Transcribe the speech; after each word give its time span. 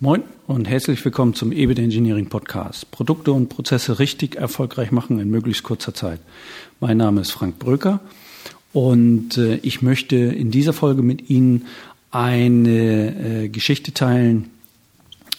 Moin 0.00 0.22
und 0.46 0.68
herzlich 0.68 1.04
willkommen 1.04 1.34
zum 1.34 1.50
EBIT 1.50 1.80
Engineering 1.80 2.28
Podcast. 2.28 2.88
Produkte 2.92 3.32
und 3.32 3.48
Prozesse 3.48 3.98
richtig 3.98 4.36
erfolgreich 4.36 4.92
machen 4.92 5.18
in 5.18 5.28
möglichst 5.28 5.64
kurzer 5.64 5.92
Zeit. 5.92 6.20
Mein 6.78 6.98
Name 6.98 7.20
ist 7.22 7.32
Frank 7.32 7.58
Bröker 7.58 7.98
und 8.72 9.36
äh, 9.38 9.56
ich 9.56 9.82
möchte 9.82 10.14
in 10.14 10.52
dieser 10.52 10.72
Folge 10.72 11.02
mit 11.02 11.28
Ihnen 11.30 11.66
eine 12.12 13.42
äh, 13.42 13.48
Geschichte 13.48 13.92
teilen, 13.92 14.50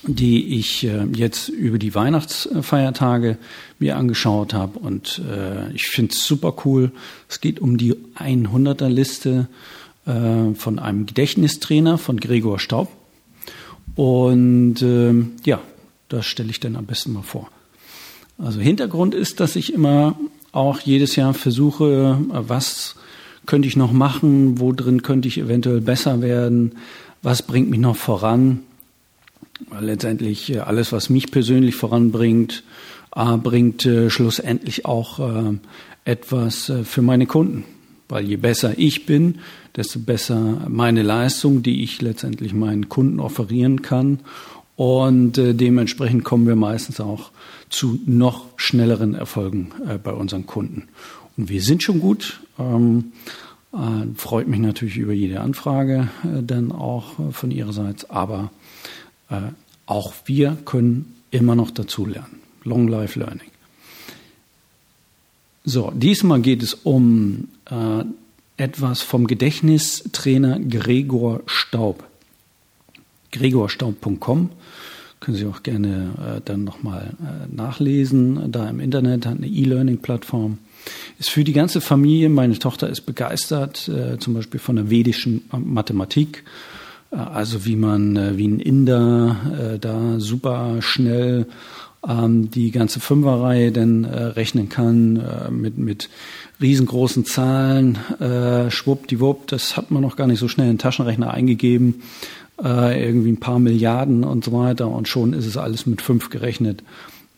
die 0.03 0.59
ich 0.59 0.83
äh, 0.83 1.05
jetzt 1.13 1.47
über 1.47 1.77
die 1.77 1.95
Weihnachtsfeiertage 1.95 3.37
mir 3.79 3.95
angeschaut 3.95 4.53
habe 4.53 4.77
und 4.79 5.21
ich 5.73 5.87
finde 5.87 6.11
es 6.11 6.25
super 6.25 6.53
cool. 6.65 6.91
Es 7.29 7.39
geht 7.39 7.61
um 7.61 7.77
die 7.77 7.95
100er 8.17 8.89
Liste 8.89 9.47
von 10.03 10.79
einem 10.79 11.05
Gedächtnistrainer 11.05 11.97
von 11.97 12.19
Gregor 12.19 12.59
Staub 12.59 12.89
und 13.99 14.81
ähm, 14.81 15.33
ja, 15.43 15.59
das 16.07 16.25
stelle 16.25 16.51
ich 16.51 16.61
dann 16.61 16.77
am 16.77 16.85
besten 16.85 17.11
mal 17.11 17.21
vor. 17.21 17.49
Also 18.37 18.61
Hintergrund 18.61 19.13
ist, 19.13 19.41
dass 19.41 19.57
ich 19.57 19.73
immer 19.73 20.17
auch 20.53 20.79
jedes 20.79 21.17
Jahr 21.17 21.33
versuche, 21.33 22.17
was 22.29 22.95
könnte 23.45 23.67
ich 23.67 23.75
noch 23.75 23.91
machen, 23.91 24.61
wo 24.61 24.71
drin 24.71 25.01
könnte 25.01 25.27
ich 25.27 25.37
eventuell 25.37 25.81
besser 25.81 26.21
werden, 26.21 26.77
was 27.23 27.41
bringt 27.41 27.69
mich 27.69 27.81
noch 27.81 27.97
voran. 27.97 28.61
Weil 29.67 29.83
letztendlich 29.83 30.49
äh, 30.49 30.59
alles, 30.59 30.93
was 30.93 31.09
mich 31.09 31.29
persönlich 31.29 31.75
voranbringt, 31.75 32.63
äh, 33.13 33.35
bringt 33.35 33.85
äh, 33.85 34.09
schlussendlich 34.09 34.85
auch 34.85 35.19
äh, 35.19 35.57
etwas 36.05 36.69
äh, 36.69 36.85
für 36.85 37.01
meine 37.01 37.25
Kunden. 37.25 37.65
Weil 38.09 38.25
je 38.25 38.37
besser 38.37 38.73
ich 38.77 39.05
bin, 39.05 39.35
desto 39.75 39.99
besser 39.99 40.65
meine 40.67 41.03
Leistung, 41.03 41.63
die 41.63 41.83
ich 41.83 42.01
letztendlich 42.01 42.53
meinen 42.53 42.89
Kunden 42.89 43.19
offerieren 43.19 43.83
kann. 43.83 44.19
Und 44.75 45.37
äh, 45.37 45.53
dementsprechend 45.53 46.23
kommen 46.23 46.47
wir 46.47 46.55
meistens 46.55 46.99
auch 46.99 47.31
zu 47.69 47.99
noch 48.05 48.45
schnelleren 48.55 49.13
Erfolgen 49.13 49.71
äh, 49.87 49.97
bei 49.97 50.11
unseren 50.11 50.47
Kunden. 50.47 50.87
Und 51.37 51.49
wir 51.49 51.61
sind 51.61 51.83
schon 51.83 51.99
gut. 51.99 52.41
Ähm, 52.57 53.11
äh, 53.73 53.77
freut 54.15 54.47
mich 54.47 54.59
natürlich 54.59 54.97
über 54.97 55.13
jede 55.13 55.41
Anfrage 55.41 56.09
dann 56.23 56.71
auch 56.71 57.11
von 57.31 57.51
Ihrerseits. 57.51 58.09
Aber 58.09 58.51
auch 59.85 60.13
wir 60.25 60.57
können 60.65 61.13
immer 61.29 61.53
noch 61.53 61.69
dazulernen. 61.69 62.39
Long 62.63 62.87
Life 62.87 63.19
Learning. 63.19 63.48
So, 65.69 65.91
diesmal 65.93 66.41
geht 66.41 66.63
es 66.63 66.73
um 66.73 67.47
äh, 67.69 68.03
etwas 68.57 69.03
vom 69.03 69.27
Gedächtnistrainer 69.27 70.59
Gregor 70.59 71.41
Staub. 71.45 72.03
gregorstaub.com 73.31 74.49
können 75.19 75.37
Sie 75.37 75.45
auch 75.45 75.61
gerne 75.61 76.37
äh, 76.37 76.41
dann 76.43 76.63
nochmal 76.63 77.11
äh, 77.21 77.55
nachlesen. 77.55 78.51
Da 78.51 78.67
im 78.67 78.79
Internet 78.79 79.27
hat 79.27 79.37
eine 79.37 79.45
E-Learning-Plattform. 79.45 80.57
Ist 81.19 81.29
für 81.29 81.43
die 81.43 81.53
ganze 81.53 81.81
Familie. 81.81 82.29
Meine 82.29 82.57
Tochter 82.57 82.89
ist 82.89 83.01
begeistert, 83.01 83.87
äh, 83.89 84.17
zum 84.17 84.33
Beispiel 84.33 84.59
von 84.59 84.75
der 84.75 84.89
vedischen 84.89 85.43
Mathematik. 85.51 86.45
Äh, 87.11 87.17
also 87.17 87.65
wie 87.65 87.75
man, 87.75 88.15
äh, 88.15 88.37
wie 88.37 88.47
ein 88.47 88.59
Inder 88.59 89.35
äh, 89.75 89.77
da 89.77 90.19
super 90.19 90.81
schnell 90.81 91.45
ähm, 92.07 92.49
die 92.51 92.71
ganze 92.71 92.99
Fünferreihe 92.99 93.71
dann 93.71 94.03
äh, 94.03 94.23
rechnen 94.23 94.69
kann 94.69 95.17
äh, 95.17 95.51
mit, 95.51 95.77
mit 95.77 96.09
riesengroßen 96.61 97.25
Zahlen, 97.25 97.97
äh, 98.19 98.71
schwuppdiwupp, 98.71 99.47
das 99.47 99.77
hat 99.77 99.91
man 99.91 100.01
noch 100.01 100.15
gar 100.15 100.27
nicht 100.27 100.39
so 100.39 100.47
schnell 100.47 100.67
in 100.67 100.73
den 100.73 100.79
Taschenrechner 100.79 101.33
eingegeben, 101.33 102.01
äh, 102.63 103.05
irgendwie 103.05 103.31
ein 103.31 103.39
paar 103.39 103.59
Milliarden 103.59 104.23
und 104.23 104.45
so 104.45 104.51
weiter 104.53 104.87
und 104.87 105.07
schon 105.07 105.33
ist 105.33 105.45
es 105.45 105.57
alles 105.57 105.85
mit 105.85 106.01
fünf 106.01 106.29
gerechnet. 106.29 106.83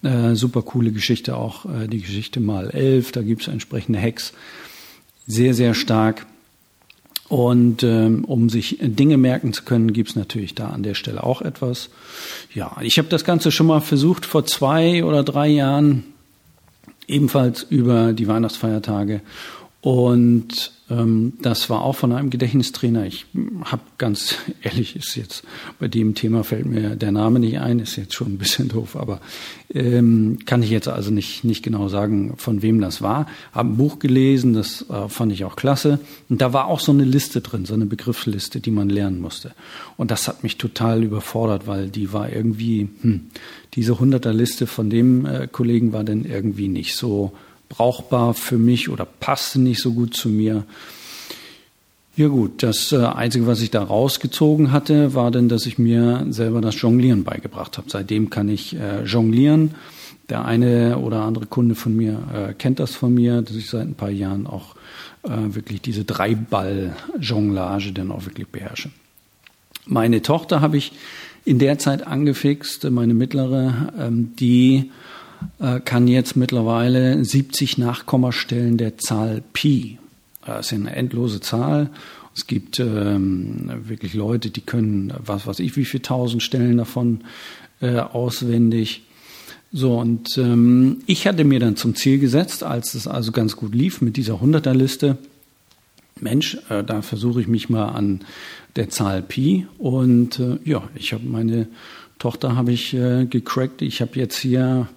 Äh, 0.04 0.36
super 0.36 0.64
coole 0.64 0.92
Geschichte 0.92 1.38
auch, 1.38 1.66
äh, 1.66 1.88
die 1.88 2.02
Geschichte 2.02 2.40
mal 2.40 2.70
elf, 2.72 3.12
da 3.12 3.22
gibt 3.22 3.44
es 3.44 3.48
entsprechende 3.48 4.02
Hacks. 4.02 4.34
Sehr, 5.28 5.54
sehr 5.54 5.74
stark. 5.74 6.26
Und 7.32 7.82
ähm, 7.84 8.26
um 8.26 8.50
sich 8.50 8.78
Dinge 8.82 9.16
merken 9.16 9.54
zu 9.54 9.64
können, 9.64 9.94
gibt's 9.94 10.18
natürlich 10.18 10.54
da 10.54 10.68
an 10.68 10.84
der 10.84 10.96
Stelle 10.96 11.24
auch 11.24 11.42
etwas. 11.42 11.90
Ja, 12.54 12.76
ich 12.82 12.98
habe 12.98 13.08
das 13.08 13.24
Ganze 13.24 13.54
schon 13.54 13.68
mal 13.68 13.80
versucht 13.80 14.26
vor 14.26 14.46
zwei 14.46 15.06
oder 15.06 15.24
drei 15.24 15.48
Jahren, 15.48 16.04
ebenfalls 17.08 17.64
über 17.64 18.12
die 18.12 18.28
Weihnachtsfeiertage. 18.28 19.22
Und 19.82 20.74
ähm, 20.92 21.34
das 21.42 21.72
war 21.72 21.82
auch 21.82 21.96
von 21.96 22.12
einem 22.12 22.30
Gedächtnistrainer. 22.30 23.08
Ich 23.08 23.26
habe 23.64 23.82
ganz 23.98 24.36
ehrlich, 24.62 24.96
ist 24.96 25.16
jetzt 25.16 25.44
bei 25.80 25.88
dem 25.88 26.14
Thema 26.14 26.44
fällt 26.44 26.68
mir 26.68 26.96
der 26.96 27.12
Name 27.12 27.40
nicht 27.40 27.60
ein, 27.60 27.80
ist 27.80 27.96
jetzt 27.96 28.14
schon 28.14 28.34
ein 28.34 28.38
bisschen 28.38 28.68
doof, 28.70 28.96
aber 28.96 29.22
ähm, 29.74 30.38
kann 30.46 30.62
ich 30.62 30.70
jetzt 30.70 30.88
also 30.88 31.10
nicht, 31.10 31.44
nicht 31.44 31.64
genau 31.64 31.88
sagen, 31.88 32.36
von 32.38 32.62
wem 32.62 32.80
das 32.80 33.02
war. 33.02 33.26
Habe 33.54 33.70
ein 33.70 33.78
Buch 33.78 33.98
gelesen, 33.98 34.54
das 34.54 34.86
äh, 34.88 35.10
fand 35.10 35.32
ich 35.32 35.46
auch 35.46 35.56
klasse. 35.56 36.00
Und 36.30 36.42
da 36.42 36.54
war 36.54 36.68
auch 36.68 36.80
so 36.80 36.92
eine 36.92 37.06
Liste 37.06 37.42
drin, 37.42 37.66
so 37.66 37.74
eine 37.74 37.88
Begriffsliste, 37.88 38.60
die 38.60 38.72
man 38.72 38.90
lernen 38.90 39.20
musste. 39.20 39.54
Und 39.98 40.12
das 40.12 40.28
hat 40.28 40.44
mich 40.44 40.58
total 40.58 41.04
überfordert, 41.04 41.66
weil 41.66 41.90
die 41.90 42.14
war 42.14 42.32
irgendwie, 42.32 42.88
hm, 43.02 43.22
diese 43.74 44.00
Hunderterliste 44.00 44.68
von 44.68 44.92
dem 44.92 45.26
äh, 45.26 45.48
Kollegen 45.52 45.92
war 45.92 46.04
dann 46.04 46.24
irgendwie 46.24 46.68
nicht 46.68 46.96
so 46.96 47.34
brauchbar 47.72 48.34
für 48.34 48.58
mich 48.58 48.90
oder 48.90 49.06
passte 49.06 49.60
nicht 49.60 49.82
so 49.82 49.94
gut 49.94 50.14
zu 50.14 50.28
mir. 50.30 50.66
Ja 52.18 52.28
gut, 52.28 52.62
das 52.62 52.92
äh, 52.92 52.98
Einzige, 52.98 53.48
was 53.48 53.62
ich 53.62 53.72
da 53.72 53.82
rausgezogen 53.82 54.74
hatte, 54.74 55.16
war 55.16 55.32
dann, 55.32 55.48
dass 55.48 55.66
ich 55.66 55.80
mir 55.80 56.26
selber 56.30 56.60
das 56.60 56.80
Jonglieren 56.82 57.24
beigebracht 57.24 57.78
habe. 57.78 57.90
Seitdem 57.90 58.30
kann 58.30 58.50
ich 58.50 58.76
äh, 58.76 59.04
jonglieren. 59.06 59.76
Der 60.30 60.44
eine 60.44 60.98
oder 60.98 61.22
andere 61.22 61.46
Kunde 61.46 61.74
von 61.76 61.96
mir 61.96 62.20
äh, 62.34 62.54
kennt 62.54 62.80
das 62.80 62.94
von 62.94 63.14
mir, 63.14 63.42
dass 63.42 63.56
ich 63.56 63.70
seit 63.70 63.88
ein 63.88 63.96
paar 63.96 64.12
Jahren 64.12 64.46
auch 64.46 64.76
äh, 65.24 65.30
wirklich 65.30 65.82
diese 65.82 66.04
Dreiball-Jonglage 66.04 67.94
dann 67.94 68.12
auch 68.12 68.26
wirklich 68.26 68.48
beherrsche. 68.48 68.92
Meine 69.86 70.22
Tochter 70.22 70.60
habe 70.60 70.78
ich 70.78 70.92
in 71.46 71.60
der 71.60 71.80
Zeit 71.80 72.06
angefixt, 72.06 72.90
meine 72.92 73.14
mittlere, 73.14 73.94
ähm, 73.98 74.34
die 74.38 74.92
kann 75.86 76.08
jetzt 76.08 76.36
mittlerweile 76.36 77.24
70 77.24 77.78
Nachkommastellen 77.78 78.78
der 78.78 78.98
Zahl 78.98 79.44
Pi. 79.54 79.98
Das 80.46 80.68
ist 80.68 80.74
eine 80.74 80.96
endlose 80.96 81.40
Zahl. 81.40 81.90
Es 82.36 82.48
gibt 82.48 82.80
ähm, 82.80 83.70
wirklich 83.88 84.14
Leute, 84.14 84.50
die 84.50 84.62
können, 84.62 85.14
was 85.20 85.48
weiß 85.48 85.60
ich, 85.60 85.76
wie 85.76 85.86
viele 85.86 86.02
tausend 86.02 86.42
Stellen 86.42 86.78
davon 86.78 87.22
äh, 87.82 88.00
auswendig. 88.00 89.04
So, 89.74 90.00
und 90.00 90.38
ähm, 90.38 91.02
ich 91.06 91.28
hatte 91.28 91.44
mir 91.44 91.60
dann 91.60 91.76
zum 91.76 91.96
Ziel 91.96 92.20
gesetzt, 92.20 92.64
als 92.64 92.94
es 92.94 93.08
also 93.08 93.32
ganz 93.32 93.56
gut 93.56 93.76
lief 93.76 94.02
mit 94.02 94.18
dieser 94.18 94.42
Hunderterliste, 94.42 95.18
Mensch, 96.20 96.58
äh, 96.70 96.84
da 96.84 97.02
versuche 97.02 97.42
ich 97.42 97.48
mich 97.48 97.70
mal 97.70 97.90
an 97.90 98.22
der 98.76 98.90
Zahl 98.90 99.22
Pi. 99.22 99.66
Und 99.78 100.40
äh, 100.40 100.58
ja, 100.64 100.84
ich 100.96 101.14
habe 101.14 101.26
meine 101.26 101.68
Tochter 102.20 102.56
habe 102.56 102.72
ich 102.72 102.94
äh, 102.94 103.26
gecrackt. 103.26 103.82
Ich 103.82 104.02
habe 104.02 104.20
jetzt 104.20 104.38
hier 104.38 104.88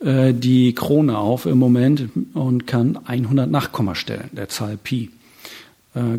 äh, 0.00 0.32
die 0.32 0.74
Krone 0.74 1.18
auf 1.18 1.46
im 1.46 1.58
Moment 1.58 2.08
und 2.34 2.66
kann 2.66 2.98
100 3.04 3.50
Nachkommastellen 3.50 4.30
der 4.32 4.48
Zahl 4.48 4.76
Pi. 4.76 5.10
Äh, 5.94 6.18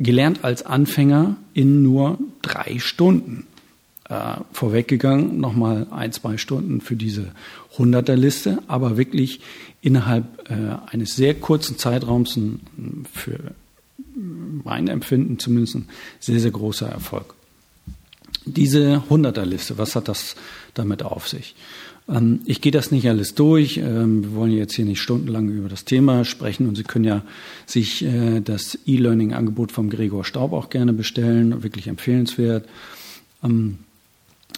gelernt 0.00 0.44
als 0.44 0.64
Anfänger 0.64 1.36
in 1.54 1.82
nur 1.82 2.18
drei 2.42 2.78
Stunden. 2.78 3.46
Äh, 4.08 4.36
vorweggegangen, 4.52 5.38
nochmal 5.38 5.86
ein, 5.90 6.12
zwei 6.12 6.38
Stunden 6.38 6.80
für 6.80 6.96
diese 6.96 7.32
Hunderterliste, 7.76 8.62
aber 8.66 8.96
wirklich 8.96 9.40
innerhalb 9.82 10.50
äh, 10.50 10.76
eines 10.86 11.14
sehr 11.14 11.34
kurzen 11.34 11.76
Zeitraums 11.76 12.36
ein, 12.36 12.60
für 13.12 13.38
mein 14.64 14.88
Empfinden 14.88 15.38
zumindest 15.38 15.74
ein 15.74 15.88
sehr, 16.20 16.40
sehr 16.40 16.50
großer 16.50 16.88
Erfolg. 16.88 17.34
Diese 18.46 19.08
Hunderterliste, 19.10 19.76
was 19.76 19.94
hat 19.94 20.08
das 20.08 20.36
damit 20.72 21.02
auf 21.02 21.28
sich? 21.28 21.54
Ähm, 22.08 22.40
ich 22.46 22.60
gehe 22.60 22.72
das 22.72 22.90
nicht 22.90 23.08
alles 23.08 23.34
durch. 23.34 23.76
Ähm, 23.78 24.24
wir 24.24 24.34
wollen 24.34 24.52
jetzt 24.52 24.74
hier 24.74 24.84
nicht 24.84 25.00
stundenlang 25.00 25.48
über 25.48 25.68
das 25.68 25.84
Thema 25.84 26.24
sprechen 26.24 26.68
und 26.68 26.76
Sie 26.76 26.84
können 26.84 27.04
ja 27.04 27.22
sich 27.66 28.04
äh, 28.04 28.40
das 28.40 28.78
E-Learning-Angebot 28.86 29.72
vom 29.72 29.90
Gregor 29.90 30.24
Staub 30.24 30.52
auch 30.52 30.70
gerne 30.70 30.92
bestellen. 30.92 31.62
Wirklich 31.62 31.88
empfehlenswert, 31.88 32.66
ähm, 33.44 33.78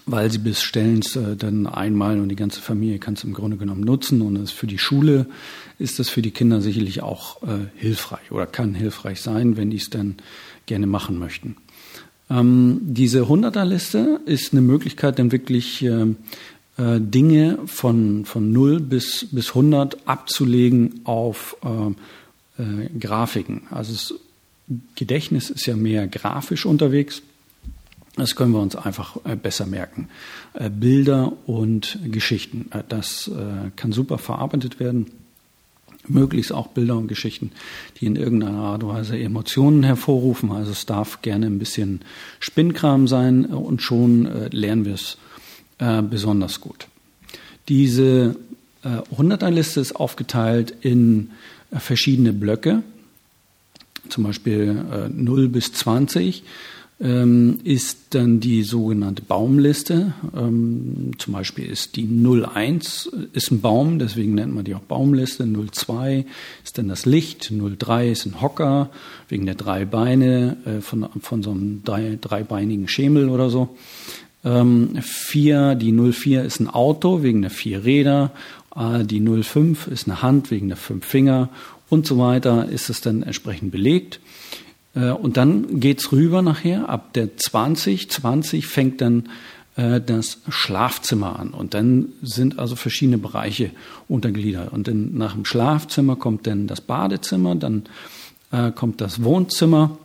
weil 0.07 0.31
Sie 0.31 0.39
bestellen 0.39 1.01
es 1.01 1.17
äh, 1.17 1.37
dann 1.37 1.67
einmal 1.67 2.21
und 2.21 2.29
die 2.29 2.37
ganze 2.37 2.61
Familie 2.61 2.99
kann 2.99 3.15
es 3.15 3.25
im 3.25 3.35
Grunde 3.35 3.57
genommen 3.57 3.83
nutzen 3.83 4.23
und 4.23 4.37
es 4.37 4.53
für 4.53 4.67
die 4.67 4.79
Schule 4.79 5.27
ist 5.79 5.99
das 5.99 6.09
für 6.09 6.23
die 6.23 6.31
Kinder 6.31 6.61
sicherlich 6.61 7.03
auch 7.03 7.43
äh, 7.43 7.67
hilfreich 7.75 8.31
oder 8.31 8.47
kann 8.47 8.75
hilfreich 8.75 9.21
sein, 9.21 9.57
wenn 9.57 9.71
die 9.71 9.79
es 9.79 9.91
dann 9.91 10.17
gerne 10.67 10.87
machen 10.87 11.19
möchten. 11.19 11.57
diese 12.33 13.27
Hunderterliste 13.27 14.21
ist 14.25 14.53
eine 14.53 14.61
Möglichkeit, 14.61 15.19
dann 15.19 15.33
wirklich 15.33 15.85
äh, 16.81 16.99
Dinge 16.99 17.59
von, 17.67 18.25
von 18.25 18.53
0 18.53 18.81
bis, 18.81 19.27
bis 19.33 19.51
100 19.51 20.09
abzulegen 20.09 21.01
auf 21.05 21.57
äh, 21.63 22.63
äh, 22.63 22.89
Grafiken. 22.99 23.63
Also 23.71 23.93
das 23.93 24.15
Gedächtnis 24.95 25.51
ist 25.51 25.67
ja 25.67 25.77
mehr 25.77 26.09
grafisch 26.09 26.65
unterwegs. 26.65 27.21
Das 28.17 28.35
können 28.35 28.53
wir 28.53 28.61
uns 28.61 28.77
einfach 28.77 29.19
äh, 29.25 29.37
besser 29.37 29.67
merken. 29.67 30.09
Äh, 30.55 30.71
Bilder 30.71 31.33
und 31.47 31.99
Geschichten, 32.05 32.71
das 32.89 33.31
kann 33.77 33.93
super 33.93 34.17
verarbeitet 34.17 34.81
werden. 34.81 35.07
Möglichst 36.09 36.53
auch 36.53 36.69
Bilder 36.69 36.97
und 36.97 37.09
Geschichten, 37.09 37.53
die 38.01 38.07
in 38.07 38.17
irgendeiner 38.17 38.59
Art 38.59 38.83
und 38.83 38.89
Weise 38.89 39.19
Emotionen 39.19 39.83
hervorrufen. 39.83 40.51
Also 40.51 40.73
es 40.73 40.87
darf 40.87 41.21
gerne 41.21 41.47
ein 41.47 41.59
bisschen 41.59 42.01
Spinnkram 42.39 43.07
sein 43.07 43.45
und 43.45 43.83
schon 43.83 44.25
lernen 44.51 44.87
wir 44.87 44.95
es 44.95 45.19
besonders 46.11 46.61
gut. 46.61 46.89
Diese 47.69 48.37
100er-Liste 48.85 49.81
ist 49.81 49.97
aufgeteilt 49.97 50.75
in 50.83 51.31
verschiedene 51.73 52.33
Blöcke, 52.33 52.83
zum 54.09 54.25
Beispiel 54.25 55.09
0 55.15 55.49
bis 55.49 55.73
20 55.73 56.43
ähm, 57.01 57.61
ist 57.65 57.99
dann 58.11 58.41
die 58.41 58.63
sogenannte 58.63 59.23
Baumliste. 59.23 60.13
Ähm, 60.37 61.13
zum 61.19 61.33
Beispiel 61.33 61.65
ist 61.67 61.97
die 61.97 62.07
01 62.07 63.11
ist 63.33 63.51
ein 63.51 63.61
Baum, 63.61 63.99
deswegen 63.99 64.35
nennt 64.35 64.55
man 64.55 64.65
die 64.65 64.75
auch 64.75 64.81
Baumliste. 64.81 65.47
02 65.47 66.27
ist 66.63 66.77
dann 66.77 66.89
das 66.89 67.07
Licht. 67.07 67.51
03 67.51 68.11
ist 68.11 68.27
ein 68.27 68.41
Hocker, 68.41 68.91
wegen 69.29 69.47
der 69.47 69.55
drei 69.55 69.87
Beine 69.87 70.59
äh, 70.67 70.81
von, 70.81 71.09
von 71.21 71.43
so 71.43 71.53
einem 71.53 71.83
drei, 71.85 72.19
dreibeinigen 72.21 72.87
Schemel 72.87 73.31
oder 73.31 73.49
so. 73.49 73.77
Ähm, 74.45 74.97
4, 75.01 75.75
die 75.75 75.93
04 75.93 76.45
ist 76.45 76.61
ein 76.61 76.69
Auto 76.69 77.23
wegen 77.23 77.43
der 77.43 77.51
vier 77.51 77.85
Räder. 77.85 78.31
Äh, 78.75 79.05
die 79.05 79.21
05 79.21 79.87
ist 79.89 80.07
eine 80.07 80.23
Hand 80.23 80.51
wegen 80.51 80.69
der 80.69 80.77
fünf 80.77 81.05
Finger 81.05 81.49
und 81.89 82.07
so 82.07 82.19
weiter 82.19 82.69
ist 82.69 82.89
es 82.89 83.01
dann 83.01 83.23
entsprechend 83.23 83.73
belegt. 83.73 84.21
Äh, 84.95 85.11
und 85.11 85.37
dann 85.37 85.81
geht's 85.81 86.13
rüber 86.13 86.41
nachher, 86.41 86.89
ab 86.89 87.13
der 87.13 87.37
20, 87.37 88.11
20 88.11 88.67
fängt 88.67 89.01
dann 89.01 89.29
äh, 89.77 90.01
das 90.01 90.39
Schlafzimmer 90.49 91.39
an. 91.39 91.51
Und 91.51 91.75
dann 91.75 92.13
sind 92.23 92.59
also 92.59 92.77
verschiedene 92.77 93.19
Bereiche 93.19 93.71
untergliedert. 94.09 94.73
Und 94.73 94.89
dann 94.89 95.15
nach 95.15 95.35
dem 95.35 95.45
Schlafzimmer 95.45 96.17
kommt 96.17 96.47
dann 96.47 96.67
das 96.67 96.81
Badezimmer, 96.81 97.57
dann 97.57 97.85
äh, 98.53 98.71
kommt 98.73 99.01
das 99.01 99.23
Wohnzimmer, 99.23 99.99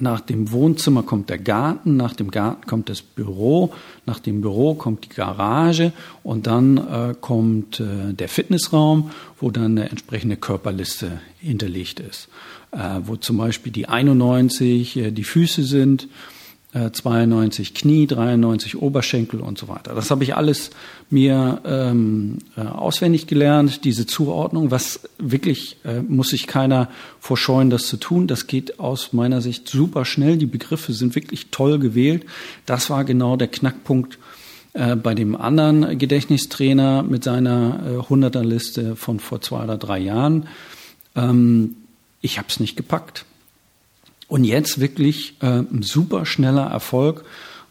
nach 0.00 0.20
dem 0.20 0.50
Wohnzimmer 0.50 1.02
kommt 1.02 1.30
der 1.30 1.38
Garten, 1.38 1.96
nach 1.96 2.14
dem 2.14 2.30
Garten 2.30 2.66
kommt 2.66 2.88
das 2.88 3.00
Büro, 3.02 3.72
nach 4.06 4.18
dem 4.18 4.40
Büro 4.40 4.74
kommt 4.74 5.04
die 5.04 5.14
Garage 5.14 5.92
und 6.24 6.46
dann 6.46 6.78
äh, 6.78 7.14
kommt 7.20 7.78
äh, 7.78 8.12
der 8.12 8.28
Fitnessraum, 8.28 9.10
wo 9.38 9.50
dann 9.50 9.78
eine 9.78 9.88
entsprechende 9.88 10.36
Körperliste 10.36 11.20
hinterlegt 11.38 12.00
ist. 12.00 12.28
Äh, 12.72 13.00
wo 13.04 13.16
zum 13.16 13.38
Beispiel 13.38 13.72
die 13.72 13.88
91 13.88 14.96
äh, 14.96 15.10
die 15.10 15.24
Füße 15.24 15.62
sind, 15.62 16.08
92 16.72 17.72
Knie, 17.72 18.06
93 18.06 18.76
Oberschenkel 18.76 19.40
und 19.40 19.56
so 19.56 19.68
weiter. 19.68 19.94
Das 19.94 20.10
habe 20.10 20.22
ich 20.22 20.36
alles 20.36 20.70
mir 21.08 21.62
ähm, 21.64 22.38
äh, 22.56 22.60
auswendig 22.60 23.26
gelernt, 23.26 23.84
diese 23.84 24.06
Zuordnung. 24.06 24.70
Was 24.70 25.00
wirklich 25.16 25.78
äh, 25.84 26.02
muss 26.02 26.28
sich 26.28 26.46
keiner 26.46 26.90
vorscheuen, 27.20 27.70
das 27.70 27.86
zu 27.86 27.96
tun. 27.96 28.26
Das 28.26 28.46
geht 28.46 28.80
aus 28.80 29.14
meiner 29.14 29.40
Sicht 29.40 29.66
super 29.66 30.04
schnell. 30.04 30.36
Die 30.36 30.46
Begriffe 30.46 30.92
sind 30.92 31.14
wirklich 31.14 31.46
toll 31.50 31.78
gewählt. 31.78 32.26
Das 32.66 32.90
war 32.90 33.04
genau 33.04 33.36
der 33.36 33.48
Knackpunkt 33.48 34.18
äh, 34.74 34.94
bei 34.94 35.14
dem 35.14 35.36
anderen 35.36 35.98
Gedächtnistrainer 35.98 37.02
mit 37.02 37.24
seiner 37.24 37.80
äh, 37.86 38.12
100er-Liste 38.12 38.94
von 38.94 39.20
vor 39.20 39.40
zwei 39.40 39.64
oder 39.64 39.78
drei 39.78 40.00
Jahren. 40.00 40.48
Ähm, 41.16 41.76
ich 42.20 42.36
habe 42.38 42.48
es 42.50 42.60
nicht 42.60 42.76
gepackt. 42.76 43.24
Und 44.28 44.44
jetzt 44.44 44.78
wirklich 44.78 45.34
äh, 45.40 45.46
ein 45.46 45.82
super 45.82 46.26
schneller 46.26 46.66
Erfolg. 46.66 47.24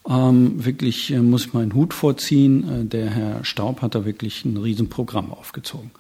Ähm, 0.09 0.65
wirklich 0.65 1.11
äh, 1.11 1.19
muss 1.19 1.45
ich 1.45 1.53
meinen 1.53 1.73
Hut 1.73 1.93
vorziehen. 1.93 2.81
Äh, 2.81 2.85
der 2.85 3.09
Herr 3.09 3.45
Staub 3.45 3.81
hat 3.81 3.93
da 3.93 4.05
wirklich 4.05 4.43
ein 4.43 4.57
Riesenprogramm 4.57 5.31
aufgezogen. 5.31 5.91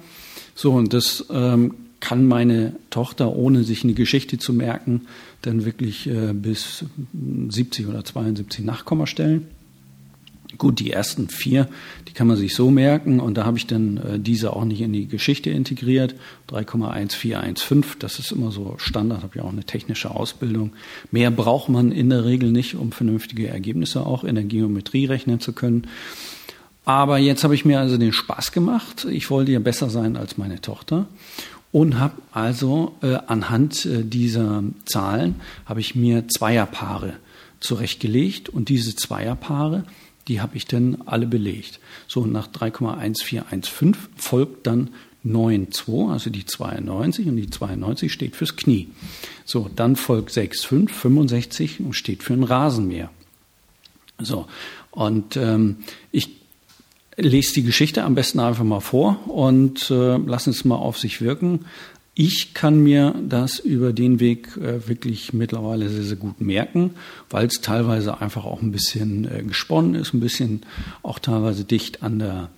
So, 0.54 0.72
und 0.72 0.93
das 0.93 1.25
ähm, 1.31 1.72
kann 2.00 2.26
meine 2.26 2.76
Tochter, 2.90 3.34
ohne 3.34 3.64
sich 3.64 3.82
eine 3.84 3.94
Geschichte 3.94 4.37
zu 4.37 4.52
merken, 4.52 5.06
dann 5.40 5.64
wirklich 5.64 6.06
äh, 6.06 6.34
bis 6.34 6.84
70 7.48 7.87
oder 7.87 8.05
72 8.05 8.62
Nachkommastellen. 8.64 9.46
Gut, 10.58 10.81
die 10.81 10.90
ersten 10.90 11.28
vier, 11.28 11.69
die 12.08 12.12
kann 12.12 12.26
man 12.26 12.37
sich 12.37 12.54
so 12.54 12.70
merken 12.70 13.20
und 13.20 13.37
da 13.37 13.44
habe 13.44 13.58
ich 13.58 13.66
dann 13.66 13.96
äh, 13.96 14.19
diese 14.19 14.54
auch 14.54 14.64
nicht 14.64 14.81
in 14.81 14.93
die 14.93 15.08
Geschichte 15.08 15.50
integriert. 15.50 16.14
3,1415, 16.50 17.84
das 17.99 18.19
ist 18.19 18.32
immer 18.32 18.52
so 18.52 18.75
Standard, 18.78 19.22
habe 19.22 19.38
ja 19.38 19.44
auch 19.44 19.52
eine 19.52 19.64
technische 19.64 20.10
Ausbildung. 20.10 20.72
Mehr 21.10 21.31
braucht 21.31 21.69
man 21.69 21.93
in 21.93 22.10
der 22.10 22.25
Regel 22.25 22.52
nicht, 22.52 22.75
um 22.75 22.93
vernünftige 22.93 23.49
Ergebnisse 23.49 24.06
auch 24.06 24.25
in 24.25 24.34
der 24.34 24.44
Geometrie 24.44 25.06
rechnen 25.06 25.40
zu 25.40 25.52
können. 25.52 25.87
Aber 26.84 27.19
jetzt 27.19 27.44
habe 27.44 27.55
ich 27.55 27.64
mir 27.64 27.78
also 27.78 27.96
den 27.96 28.12
Spaß 28.12 28.52
gemacht. 28.52 29.06
Ich 29.10 29.31
wollte 29.31 29.52
ja 29.52 29.60
besser 29.60 29.88
sein 29.88 30.16
als 30.16 30.37
meine 30.37 30.60
Tochter 30.60 31.06
und 31.70 31.98
habe 31.98 32.14
also 32.32 32.94
äh, 33.02 33.19
anhand 33.26 33.87
äh, 33.87 34.05
dieser 34.05 34.62
Zahlen 34.84 35.37
habe 35.64 35.81
ich 35.81 35.94
mir 35.94 36.28
Zweierpaare 36.28 37.14
zurechtgelegt 37.60 38.48
und 38.48 38.69
diese 38.69 38.94
Zweierpaare 38.94 39.84
die 40.28 40.40
habe 40.40 40.56
ich 40.56 40.66
dann 40.66 41.02
alle 41.06 41.26
belegt. 41.26 41.80
So, 42.06 42.26
nach 42.26 42.48
3,1415 42.48 43.94
folgt 44.16 44.66
dann 44.66 44.90
9,2, 45.24 46.10
also 46.10 46.30
die 46.30 46.44
92 46.44 47.28
und 47.28 47.36
die 47.36 47.50
92 47.50 48.12
steht 48.12 48.36
fürs 48.36 48.56
Knie. 48.56 48.88
So, 49.44 49.70
dann 49.74 49.96
folgt 49.96 50.30
6,5, 50.30 50.88
65 50.90 51.80
und 51.80 51.94
steht 51.94 52.22
für 52.22 52.32
ein 52.32 52.42
Rasenmäher. 52.42 53.10
So, 54.19 54.46
und 54.90 55.36
ähm, 55.36 55.78
ich 56.10 56.30
lese 57.16 57.54
die 57.54 57.62
Geschichte 57.62 58.04
am 58.04 58.14
besten 58.14 58.40
einfach 58.40 58.64
mal 58.64 58.80
vor 58.80 59.28
und 59.28 59.90
äh, 59.90 60.16
lass 60.16 60.46
es 60.46 60.64
mal 60.64 60.76
auf 60.76 60.98
sich 60.98 61.20
wirken. 61.20 61.66
Ich 62.14 62.52
kann 62.52 62.82
mir 62.82 63.14
das 63.26 63.58
über 63.58 63.94
den 63.94 64.20
Weg 64.20 64.56
äh, 64.58 64.86
wirklich 64.86 65.32
mittlerweile 65.32 65.88
sehr, 65.88 66.02
sehr 66.02 66.16
gut 66.16 66.42
merken, 66.42 66.90
weil 67.31 67.46
es 67.46 67.62
teilweise 67.62 68.20
einfach 68.20 68.44
auch 68.44 68.60
ein 68.60 68.70
bisschen 68.70 69.24
äh, 69.24 69.42
gesponnen 69.42 69.94
ist, 69.94 70.12
ein 70.12 70.20
bisschen 70.20 70.60
auch 71.02 71.19
teilweise 71.19 71.64
dicht 71.64 72.02
an 72.02 72.19
der 72.19 72.50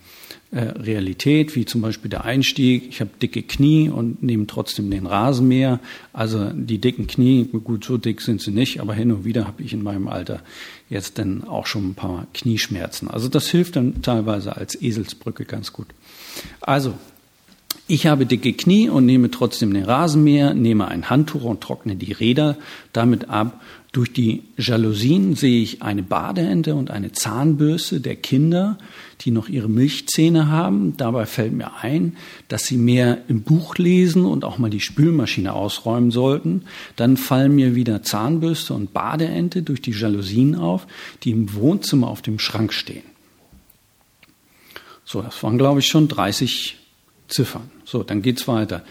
äh, 0.50 0.60
Realität, 0.60 1.54
wie 1.54 1.66
zum 1.66 1.82
Beispiel 1.82 2.10
der 2.10 2.24
Einstieg. 2.24 2.88
Ich 2.88 3.00
habe 3.00 3.10
dicke 3.22 3.42
Knie 3.42 3.90
und 3.90 4.24
nehme 4.24 4.48
trotzdem 4.48 4.90
den 4.90 5.06
Rasenmäher. 5.06 5.78
Also 6.12 6.50
die 6.52 6.78
dicken 6.80 7.06
Knie, 7.06 7.44
gut, 7.44 7.84
so 7.84 7.96
dick 7.96 8.22
sind 8.22 8.40
sie 8.40 8.50
nicht, 8.50 8.80
aber 8.80 8.94
hin 8.94 9.12
und 9.12 9.24
wieder 9.24 9.46
habe 9.46 9.62
ich 9.62 9.72
in 9.72 9.84
meinem 9.84 10.08
Alter 10.08 10.42
jetzt 10.90 11.18
dann 11.18 11.44
auch 11.44 11.66
schon 11.66 11.90
ein 11.90 11.94
paar 11.94 12.26
Knieschmerzen. 12.34 13.08
Also 13.08 13.28
das 13.28 13.46
hilft 13.46 13.76
dann 13.76 14.02
teilweise 14.02 14.56
als 14.56 14.80
Eselsbrücke 14.80 15.44
ganz 15.44 15.72
gut. 15.72 15.86
Also 16.60 16.94
ich 17.86 18.06
habe 18.06 18.24
dicke 18.24 18.54
Knie 18.54 18.88
und 18.88 19.04
nehme 19.04 19.30
trotzdem 19.30 19.74
den 19.74 19.84
Rasenmäher, 19.84 20.54
nehme 20.54 20.88
ein 20.88 21.10
Handtuch 21.10 21.44
und 21.44 21.60
trockne 21.60 21.96
die 21.96 22.12
Räder 22.12 22.56
damit 22.94 23.28
ab. 23.28 23.60
Durch 23.92 24.12
die 24.12 24.42
Jalousien 24.56 25.36
sehe 25.36 25.62
ich 25.62 25.82
eine 25.82 26.02
Badeente 26.02 26.74
und 26.74 26.90
eine 26.90 27.12
Zahnbürste 27.12 28.00
der 28.00 28.16
Kinder, 28.16 28.78
die 29.20 29.30
noch 29.30 29.48
ihre 29.50 29.68
Milchzähne 29.68 30.48
haben. 30.50 30.96
Dabei 30.96 31.26
fällt 31.26 31.52
mir 31.52 31.76
ein, 31.82 32.16
dass 32.48 32.64
sie 32.64 32.78
mehr 32.78 33.18
im 33.28 33.42
Buch 33.42 33.76
lesen 33.76 34.24
und 34.24 34.44
auch 34.44 34.56
mal 34.56 34.70
die 34.70 34.80
Spülmaschine 34.80 35.52
ausräumen 35.52 36.10
sollten. 36.10 36.62
Dann 36.96 37.18
fallen 37.18 37.54
mir 37.54 37.74
wieder 37.74 38.02
Zahnbürste 38.02 38.72
und 38.72 38.94
Badeente 38.94 39.62
durch 39.62 39.82
die 39.82 39.92
Jalousien 39.92 40.54
auf, 40.54 40.86
die 41.22 41.30
im 41.30 41.54
Wohnzimmer 41.54 42.08
auf 42.08 42.22
dem 42.22 42.38
Schrank 42.38 42.72
stehen. 42.72 43.04
So, 45.04 45.20
das 45.20 45.40
waren, 45.42 45.58
glaube 45.58 45.80
ich, 45.80 45.86
schon 45.86 46.08
30 46.08 46.78
Ziffern. 47.28 47.70
So, 47.84 48.02
dann 48.02 48.22
geht's 48.22 48.48
weiter. 48.48 48.84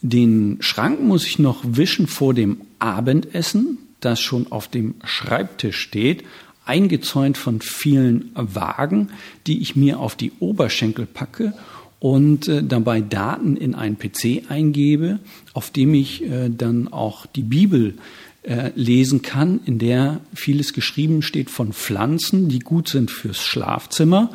Den 0.00 0.58
Schrank 0.60 1.02
muss 1.02 1.26
ich 1.26 1.38
noch 1.38 1.62
wischen 1.64 2.06
vor 2.06 2.34
dem 2.34 2.60
Abendessen, 2.78 3.78
das 4.00 4.20
schon 4.20 4.50
auf 4.52 4.68
dem 4.68 4.94
Schreibtisch 5.04 5.78
steht, 5.78 6.24
eingezäunt 6.64 7.36
von 7.36 7.60
vielen 7.60 8.30
Wagen, 8.34 9.10
die 9.46 9.60
ich 9.60 9.74
mir 9.74 9.98
auf 9.98 10.14
die 10.14 10.32
Oberschenkel 10.38 11.06
packe 11.06 11.54
und 11.98 12.46
äh, 12.46 12.62
dabei 12.62 13.00
Daten 13.00 13.56
in 13.56 13.74
einen 13.74 13.98
PC 13.98 14.50
eingebe, 14.50 15.18
auf 15.52 15.70
dem 15.70 15.94
ich 15.94 16.22
äh, 16.24 16.48
dann 16.50 16.88
auch 16.88 17.26
die 17.26 17.42
Bibel 17.42 17.94
äh, 18.42 18.70
lesen 18.76 19.22
kann, 19.22 19.60
in 19.64 19.78
der 19.78 20.20
vieles 20.34 20.72
geschrieben 20.72 21.22
steht 21.22 21.50
von 21.50 21.72
Pflanzen, 21.72 22.48
die 22.48 22.60
gut 22.60 22.88
sind 22.88 23.10
fürs 23.10 23.42
Schlafzimmer 23.42 24.30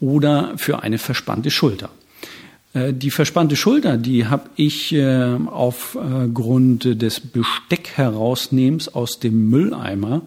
oder 0.00 0.58
für 0.58 0.82
eine 0.82 0.98
verspannte 0.98 1.50
Schulter. 1.50 1.90
Äh, 2.74 2.92
die 2.92 3.10
verspannte 3.10 3.56
Schulter, 3.56 3.96
die 3.96 4.26
habe 4.26 4.50
ich 4.56 4.92
äh, 4.92 5.36
aufgrund 5.46 7.02
des 7.02 7.20
Besteck-Herausnehmens 7.20 8.88
aus 8.88 9.18
dem 9.18 9.50
Mülleimer. 9.50 10.22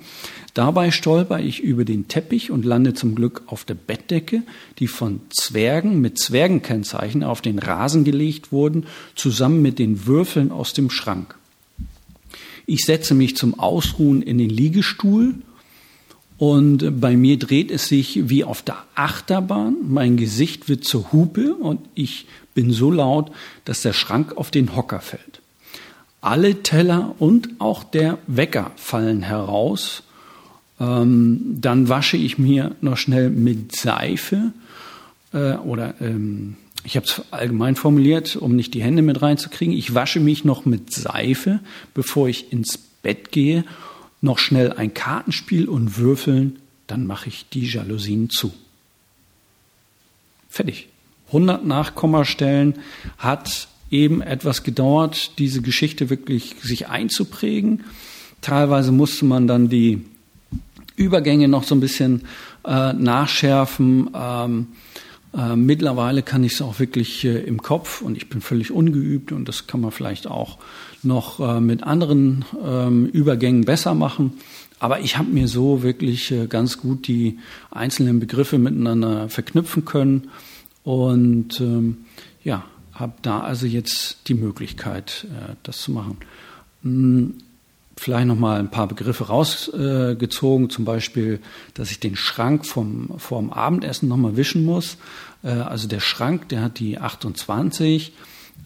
Dabei 0.53 0.91
stolper 0.91 1.41
ich 1.41 1.59
über 1.61 1.83
den 1.83 2.07
Teppich 2.07 2.49
und 2.49 2.63
lande 2.63 2.93
zum 2.93 3.13
Glück 3.13 3.43
auf 3.47 3.65
der 3.65 3.73
Bettdecke, 3.73 4.43
die 4.79 4.87
von 4.87 5.19
Zwergen 5.29 5.99
mit 5.99 6.17
Zwergenkennzeichen 6.17 7.23
auf 7.23 7.41
den 7.41 7.59
Rasen 7.59 8.05
gelegt 8.05 8.51
wurden, 8.51 8.85
zusammen 9.15 9.61
mit 9.61 9.79
den 9.79 10.05
Würfeln 10.05 10.51
aus 10.51 10.71
dem 10.71 10.89
Schrank. 10.89 11.35
Ich 12.67 12.85
setze 12.85 13.13
mich 13.13 13.35
zum 13.35 13.59
Ausruhen 13.59 14.21
in 14.21 14.37
den 14.37 14.49
Liegestuhl 14.49 15.35
und 16.37 16.99
bei 16.99 17.15
mir 17.15 17.39
dreht 17.39 17.71
es 17.71 17.87
sich 17.87 18.29
wie 18.29 18.43
auf 18.43 18.61
der 18.61 18.77
Achterbahn. 18.95 19.77
Mein 19.87 20.17
Gesicht 20.17 20.67
wird 20.67 20.83
zur 20.83 21.11
Hupe 21.13 21.55
und 21.55 21.79
ich 21.95 22.27
bin 22.53 22.71
so 22.71 22.91
laut, 22.91 23.31
dass 23.63 23.81
der 23.81 23.93
Schrank 23.93 24.35
auf 24.35 24.51
den 24.51 24.75
Hocker 24.75 24.99
fällt. 24.99 25.41
Alle 26.19 26.63
Teller 26.63 27.15
und 27.19 27.49
auch 27.59 27.83
der 27.83 28.17
Wecker 28.27 28.71
fallen 28.75 29.21
heraus. 29.21 30.03
Ähm, 30.79 31.57
dann 31.61 31.87
wasche 31.87 32.17
ich 32.17 32.37
mir 32.37 32.75
noch 32.81 32.97
schnell 32.97 33.29
mit 33.29 33.73
Seife 33.73 34.51
äh, 35.31 35.53
oder 35.53 35.93
ähm, 36.01 36.57
ich 36.83 36.97
habe 36.97 37.05
es 37.05 37.21
allgemein 37.31 37.75
formuliert, 37.75 38.35
um 38.35 38.55
nicht 38.55 38.73
die 38.73 38.83
Hände 38.83 39.01
mit 39.01 39.21
reinzukriegen. 39.21 39.73
Ich 39.73 39.93
wasche 39.93 40.19
mich 40.19 40.43
noch 40.43 40.65
mit 40.65 40.93
Seife, 40.93 41.59
bevor 41.93 42.27
ich 42.27 42.51
ins 42.51 42.77
Bett 42.77 43.31
gehe 43.31 43.63
noch 44.25 44.39
schnell 44.39 44.73
ein 44.73 44.93
Kartenspiel 44.93 45.69
und 45.69 45.97
würfeln, 45.97 46.59
dann 46.87 47.07
mache 47.07 47.29
ich 47.29 47.45
die 47.49 47.65
Jalousien 47.65 48.29
zu. 48.29 48.53
Fertig. 50.49 50.89
100 51.27 51.65
Nachkommastellen 51.65 52.75
hat 53.17 53.67
eben 53.89 54.21
etwas 54.21 54.63
gedauert, 54.63 55.37
diese 55.39 55.61
Geschichte 55.61 56.09
wirklich 56.09 56.55
sich 56.61 56.87
einzuprägen. 56.87 57.83
Teilweise 58.41 58.91
musste 58.91 59.25
man 59.25 59.47
dann 59.47 59.69
die 59.69 60.05
Übergänge 60.95 61.47
noch 61.47 61.63
so 61.63 61.75
ein 61.75 61.79
bisschen 61.79 62.23
äh, 62.65 62.93
nachschärfen. 62.93 64.09
Ähm, 64.13 64.67
äh, 65.35 65.55
mittlerweile 65.55 66.23
kann 66.23 66.43
ich 66.43 66.53
es 66.53 66.61
auch 66.61 66.79
wirklich 66.79 67.25
äh, 67.25 67.39
im 67.39 67.61
Kopf 67.61 68.01
und 68.01 68.15
ich 68.15 68.29
bin 68.29 68.41
völlig 68.41 68.71
ungeübt 68.71 69.31
und 69.31 69.47
das 69.47 69.67
kann 69.67 69.81
man 69.81 69.91
vielleicht 69.91 70.27
auch 70.27 70.57
noch 71.03 71.39
äh, 71.39 71.59
mit 71.59 71.83
anderen 71.83 72.45
ähm, 72.63 73.07
Übergängen 73.07 73.65
besser 73.65 73.93
machen. 73.93 74.33
Aber 74.79 74.99
ich 74.99 75.17
habe 75.17 75.29
mir 75.29 75.47
so 75.47 75.83
wirklich 75.83 76.31
äh, 76.31 76.47
ganz 76.47 76.77
gut 76.77 77.07
die 77.07 77.39
einzelnen 77.71 78.19
Begriffe 78.19 78.57
miteinander 78.57 79.29
verknüpfen 79.29 79.85
können 79.85 80.29
und 80.83 81.59
ähm, 81.59 81.97
ja, 82.43 82.63
habe 82.93 83.13
da 83.21 83.41
also 83.41 83.65
jetzt 83.65 84.27
die 84.27 84.35
Möglichkeit, 84.35 85.27
äh, 85.29 85.55
das 85.63 85.79
zu 85.81 85.91
machen. 85.91 86.17
Vielleicht 87.97 88.27
noch 88.27 88.37
mal 88.37 88.59
ein 88.59 88.69
paar 88.69 88.87
Begriffe 88.87 89.27
rausgezogen, 89.27 90.69
zum 90.69 90.83
Beispiel, 90.83 91.39
dass 91.75 91.91
ich 91.91 91.99
den 91.99 92.17
Schrank 92.17 92.65
vom, 92.65 93.17
vorm 93.17 93.51
Abendessen 93.51 94.09
noch 94.09 94.17
mal 94.17 94.35
wischen 94.35 94.65
muss. 94.65 94.97
Äh, 95.43 95.51
also 95.51 95.87
der 95.87 96.01
Schrank, 96.01 96.49
der 96.49 96.61
hat 96.61 96.79
die 96.79 96.97
28, 96.97 98.11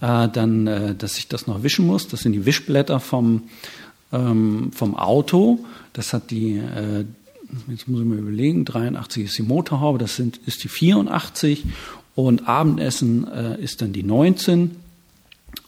äh, 0.01 0.27
dann, 0.29 0.65
äh, 0.65 0.95
dass 0.95 1.19
ich 1.19 1.27
das 1.27 1.45
noch 1.45 1.61
wischen 1.61 1.85
muss. 1.85 2.07
Das 2.07 2.21
sind 2.21 2.31
die 2.31 2.45
Wischblätter 2.47 2.99
vom, 2.99 3.43
ähm, 4.11 4.71
vom 4.73 4.95
Auto. 4.95 5.59
Das 5.93 6.13
hat 6.13 6.31
die, 6.31 6.61
jetzt 7.67 7.87
muss 7.87 7.99
ich 7.99 8.05
mir 8.05 8.15
überlegen, 8.15 8.63
83 8.63 9.25
ist 9.25 9.37
die 9.37 9.43
Motorhaube, 9.43 9.97
das 9.97 10.15
sind, 10.15 10.37
ist 10.45 10.63
die 10.63 10.69
84 10.69 11.65
und 12.15 12.47
Abendessen 12.47 13.25
ist 13.57 13.81
dann 13.81 13.91
die 13.91 14.03
19. 14.03 14.75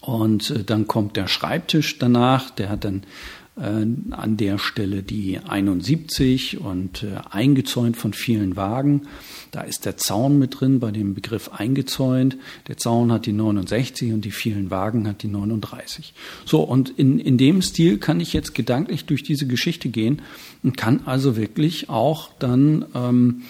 Und 0.00 0.70
dann 0.70 0.86
kommt 0.86 1.16
der 1.16 1.26
Schreibtisch 1.26 1.98
danach, 1.98 2.50
der 2.50 2.70
hat 2.70 2.84
dann 2.84 3.02
äh, 3.02 3.41
an 3.54 4.38
der 4.38 4.56
Stelle 4.56 5.02
die 5.02 5.38
71 5.38 6.60
und 6.60 7.02
äh, 7.02 7.16
eingezäunt 7.30 7.98
von 7.98 8.14
vielen 8.14 8.56
Wagen. 8.56 9.02
Da 9.50 9.60
ist 9.60 9.84
der 9.84 9.98
Zaun 9.98 10.38
mit 10.38 10.58
drin 10.58 10.80
bei 10.80 10.90
dem 10.90 11.12
Begriff 11.12 11.50
eingezäunt. 11.52 12.38
Der 12.68 12.78
Zaun 12.78 13.12
hat 13.12 13.26
die 13.26 13.32
69 13.32 14.14
und 14.14 14.24
die 14.24 14.30
vielen 14.30 14.70
Wagen 14.70 15.06
hat 15.06 15.22
die 15.22 15.28
39. 15.28 16.14
So, 16.46 16.62
und 16.62 16.98
in, 16.98 17.18
in 17.18 17.36
dem 17.36 17.60
Stil 17.60 17.98
kann 17.98 18.20
ich 18.20 18.32
jetzt 18.32 18.54
gedanklich 18.54 19.04
durch 19.04 19.22
diese 19.22 19.46
Geschichte 19.46 19.90
gehen 19.90 20.22
und 20.62 20.78
kann 20.78 21.02
also 21.04 21.36
wirklich 21.36 21.90
auch 21.90 22.30
dann 22.38 22.86
ähm, 22.94 23.42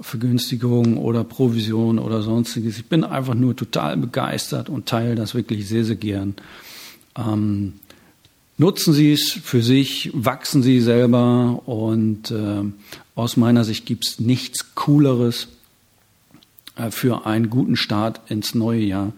Vergünstigung 0.00 0.98
oder 0.98 1.24
Provision 1.24 1.98
oder 1.98 2.22
sonstiges. 2.22 2.78
Ich 2.78 2.86
bin 2.86 3.02
einfach 3.02 3.34
nur 3.34 3.56
total 3.56 3.96
begeistert 3.96 4.68
und 4.68 4.86
teile 4.86 5.16
das 5.16 5.34
wirklich 5.34 5.66
sehr, 5.66 5.84
sehr 5.84 5.96
gern. 5.96 6.36
Ähm, 7.18 7.72
Nutzen 8.58 8.94
Sie 8.94 9.12
es 9.12 9.32
für 9.32 9.62
sich, 9.62 10.10
wachsen 10.14 10.62
Sie 10.62 10.80
selber 10.80 11.62
und 11.66 12.30
äh, 12.30 12.62
aus 13.14 13.36
meiner 13.36 13.64
Sicht 13.64 13.84
gibt 13.84 14.06
es 14.06 14.18
nichts 14.18 14.74
Cooleres 14.74 15.48
äh, 16.76 16.90
für 16.90 17.26
einen 17.26 17.50
guten 17.50 17.76
Start 17.76 18.22
ins 18.30 18.54
neue 18.54 18.80
Jahr, 18.80 19.12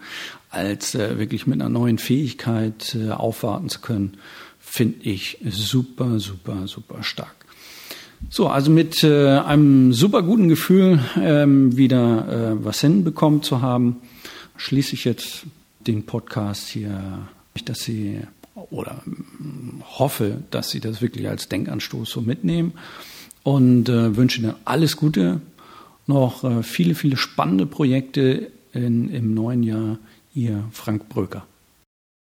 als 0.49 0.93
äh, 0.93 1.17
wirklich 1.17 1.47
mit 1.47 1.61
einer 1.61 1.69
neuen 1.69 1.99
Fähigkeit 1.99 2.95
äh, 2.95 3.11
aufwarten 3.11 3.69
zu 3.69 3.79
können, 3.79 4.17
finde 4.59 4.99
ich 5.03 5.37
super, 5.47 6.19
super, 6.19 6.67
super 6.67 7.01
stark. 7.03 7.35
So, 8.29 8.49
also 8.49 8.69
mit 8.69 9.05
äh, 9.05 9.37
einem 9.37 9.93
super 9.93 10.21
guten 10.21 10.49
Gefühl 10.49 10.99
ähm, 11.17 11.77
wieder 11.77 12.27
äh, 12.57 12.65
was 12.65 12.81
hinbekommen 12.81 13.41
zu 13.41 13.61
haben, 13.61 13.97
schließe 14.57 14.95
ich 14.95 15.05
jetzt 15.05 15.45
den 15.87 16.05
Podcast 16.05 16.67
hier, 16.67 17.27
dass 17.63 17.79
Sie 17.79 18.19
oder 18.69 19.01
hoffe, 19.97 20.43
dass 20.51 20.69
Sie 20.69 20.79
das 20.79 21.01
wirklich 21.01 21.27
als 21.27 21.49
Denkanstoß 21.49 22.09
so 22.09 22.21
mitnehmen 22.21 22.73
und 23.43 23.89
äh, 23.89 24.15
wünsche 24.15 24.41
Ihnen 24.41 24.55
alles 24.65 24.97
Gute, 24.97 25.41
noch 26.07 26.63
viele, 26.63 26.95
viele 26.95 27.17
spannende 27.17 27.67
Projekte 27.67 28.51
in, 28.73 29.09
im 29.09 29.35
neuen 29.35 29.61
Jahr. 29.61 29.99
Ihr 30.33 30.63
Frank 30.71 31.07
Bröker. 31.07 31.45